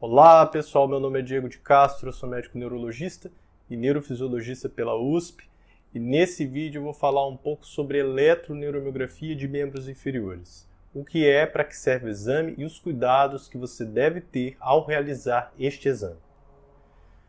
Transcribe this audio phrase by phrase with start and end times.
[0.00, 3.30] Olá pessoal, meu nome é Diego de Castro, sou médico neurologista
[3.70, 5.48] e neurofisiologista pela USP
[5.94, 10.68] e nesse vídeo eu vou falar um pouco sobre eletroneuromiografia de membros inferiores.
[10.92, 14.56] O que é, para que serve o exame e os cuidados que você deve ter
[14.58, 16.18] ao realizar este exame.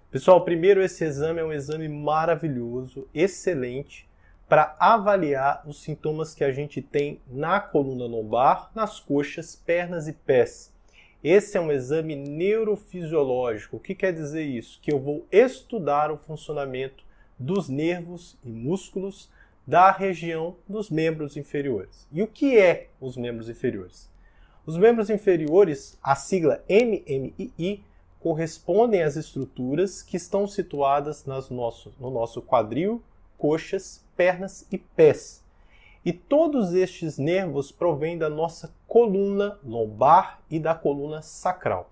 [0.09, 4.09] Pessoal, primeiro esse exame é um exame maravilhoso, excelente,
[4.49, 10.13] para avaliar os sintomas que a gente tem na coluna lombar, nas coxas, pernas e
[10.13, 10.74] pés.
[11.27, 13.77] Esse é um exame neurofisiológico.
[13.77, 14.79] O que quer dizer isso?
[14.79, 17.03] Que eu vou estudar o funcionamento
[17.39, 19.27] dos nervos e músculos
[19.65, 22.07] da região dos membros inferiores.
[22.11, 24.07] E o que é os membros inferiores?
[24.67, 27.83] Os membros inferiores, a sigla MMII,
[28.19, 33.01] correspondem às estruturas que estão situadas nas nosso, no nosso quadril,
[33.35, 35.43] coxas, pernas e pés.
[36.05, 41.91] E todos estes nervos provêm da nossa coluna lombar e da coluna sacral.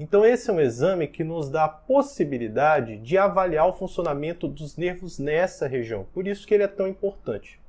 [0.00, 4.76] Então, esse é um exame que nos dá a possibilidade de avaliar o funcionamento dos
[4.76, 6.06] nervos nessa região.
[6.14, 7.60] Por isso que ele é tão importante.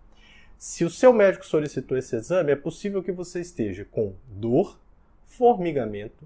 [0.58, 4.80] Se o seu médico solicitou esse exame, é possível que você esteja com dor,
[5.28, 6.26] formigamento,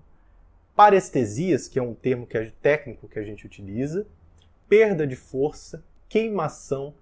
[0.75, 4.05] parestesias, que é um termo que é técnico que a gente utiliza,
[4.69, 6.93] perda de força, queimação,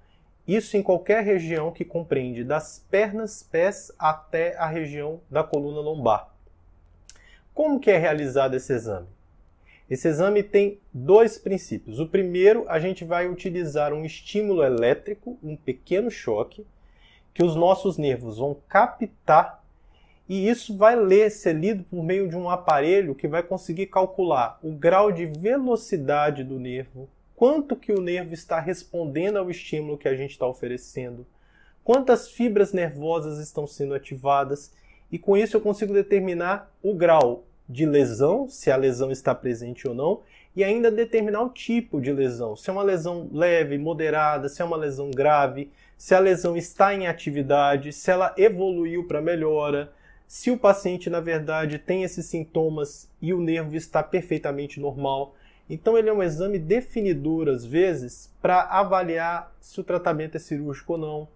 [0.47, 6.29] isso em qualquer região que compreende das pernas, pés até a região da coluna lombar.
[7.53, 9.07] Como que é realizado esse exame?
[9.89, 11.99] Esse exame tem dois princípios.
[11.99, 16.65] O primeiro, a gente vai utilizar um estímulo elétrico, um pequeno choque,
[17.33, 19.63] que os nossos nervos vão captar
[20.27, 24.59] e isso vai ler, ser lido por meio de um aparelho que vai conseguir calcular
[24.63, 30.07] o grau de velocidade do nervo, quanto que o nervo está respondendo ao estímulo que
[30.07, 31.25] a gente está oferecendo,
[31.83, 34.71] quantas fibras nervosas estão sendo ativadas,
[35.11, 39.87] e com isso eu consigo determinar o grau de lesão, se a lesão está presente
[39.87, 40.21] ou não,
[40.55, 44.65] e ainda determinar o tipo de lesão, se é uma lesão leve, moderada, se é
[44.65, 49.91] uma lesão grave, se a lesão está em atividade, se ela evoluiu para melhora,
[50.27, 55.35] se o paciente na verdade tem esses sintomas e o nervo está perfeitamente normal.
[55.69, 60.93] Então ele é um exame definidor às vezes para avaliar se o tratamento é cirúrgico
[60.93, 61.27] ou não,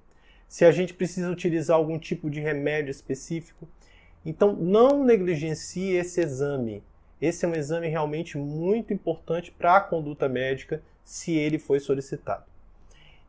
[0.48, 3.68] se a gente precisa utilizar algum tipo de remédio específico.
[4.26, 6.84] Então não negligencie esse exame.
[7.22, 12.46] Esse é um exame realmente muito importante para a conduta médica se ele foi solicitado.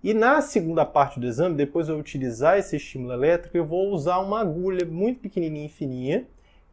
[0.03, 4.19] E na segunda parte do exame, depois eu utilizar esse estímulo elétrico, eu vou usar
[4.19, 6.27] uma agulha muito pequenininha e fininha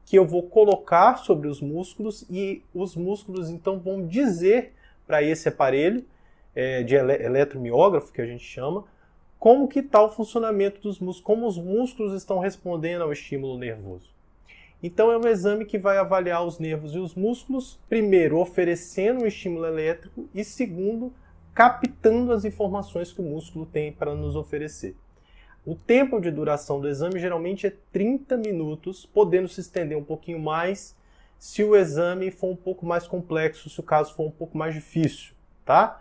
[0.08, 4.74] que eu vou colocar sobre os músculos e os músculos então vão dizer
[5.06, 6.06] para esse aparelho
[6.56, 8.86] é, de ele eletromiógrafo que a gente chama
[9.38, 14.16] como que está o funcionamento dos músculos, como os músculos estão respondendo ao estímulo nervoso.
[14.82, 19.28] Então é um exame que vai avaliar os nervos e os músculos, primeiro oferecendo um
[19.28, 21.14] estímulo elétrico e segundo
[21.54, 24.96] captando as informações que o músculo tem para nos oferecer.
[25.66, 30.40] O tempo de duração do exame geralmente é 30 minutos, podendo se estender um pouquinho
[30.40, 30.96] mais
[31.40, 34.74] se o exame for um pouco mais complexo, se o caso for um pouco mais
[34.74, 35.34] difícil,
[35.66, 36.00] tá?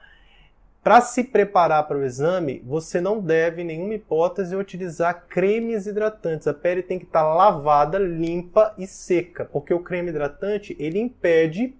[0.83, 6.47] Para se preparar para o exame, você não deve, em nenhuma hipótese, utilizar cremes hidratantes.
[6.47, 11.00] A pele tem que estar tá lavada, limpa e seca, porque o creme hidratante ele
[11.00, 11.75] impede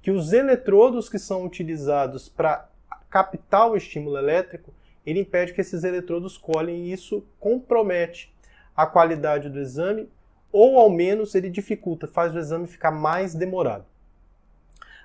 [0.00, 2.66] que os eletrodos que são utilizados para
[3.10, 4.72] captar o estímulo elétrico
[5.06, 8.34] ele impede que esses eletrodos colhem e isso compromete
[8.76, 10.08] a qualidade do exame
[10.52, 13.84] ou ao menos ele dificulta, faz o exame ficar mais demorado.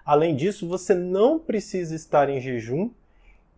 [0.06, 2.90] Além disso, você não precisa estar em jejum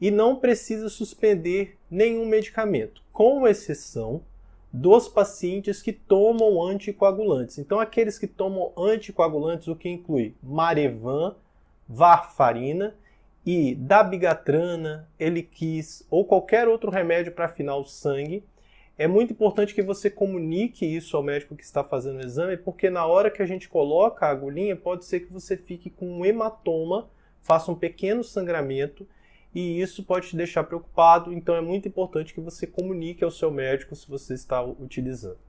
[0.01, 4.21] e não precisa suspender nenhum medicamento, com exceção
[4.71, 7.59] dos pacientes que tomam anticoagulantes.
[7.59, 11.35] Então, aqueles que tomam anticoagulantes, o que inclui Marevan,
[11.87, 12.95] varfarina
[13.45, 18.43] e dabigatrana, eliquis ou qualquer outro remédio para afinar o sangue,
[18.97, 22.89] é muito importante que você comunique isso ao médico que está fazendo o exame, porque
[22.89, 26.25] na hora que a gente coloca a agulhinha, pode ser que você fique com um
[26.25, 27.09] hematoma,
[27.41, 29.07] faça um pequeno sangramento
[29.53, 31.33] e isso pode te deixar preocupado.
[31.33, 35.39] Então é muito importante que você comunique ao seu médico se você está utilizando.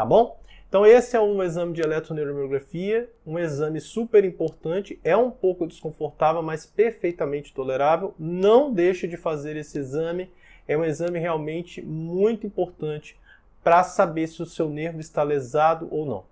[0.00, 0.40] Tá bom?
[0.66, 6.42] Então esse é um exame de eletroneuromiografia, um exame super importante, é um pouco desconfortável,
[6.42, 8.14] mas perfeitamente tolerável.
[8.18, 10.30] Não deixe de fazer esse exame,
[10.66, 13.14] é um exame realmente muito importante
[13.62, 16.24] para saber se o seu nervo está lesado ou não.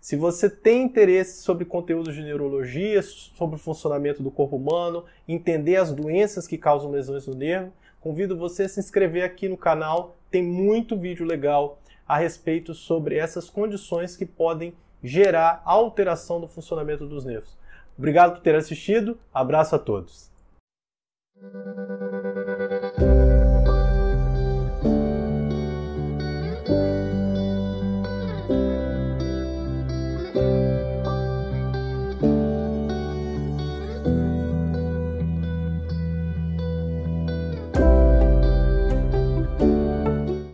[0.00, 5.76] Se você tem interesse sobre conteúdos de neurologia, sobre o funcionamento do corpo humano, entender
[5.76, 10.16] as doenças que causam lesões no nervo, convido você a se inscrever aqui no canal,
[10.28, 17.06] tem muito vídeo legal a respeito sobre essas condições que podem gerar alteração do funcionamento
[17.06, 17.56] dos nervos.
[17.96, 20.30] Obrigado por ter assistido, abraço a todos.